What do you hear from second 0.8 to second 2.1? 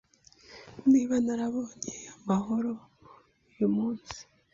Niba narabonye